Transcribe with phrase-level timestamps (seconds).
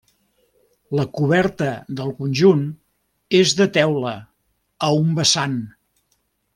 [0.99, 1.67] La coberta
[1.99, 2.65] del conjunt
[3.43, 4.17] és de teula
[4.89, 5.59] a un vessant.